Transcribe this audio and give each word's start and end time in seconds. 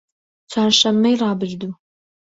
چوارشەممەی 0.51 1.19
ڕابردوو 1.21 1.71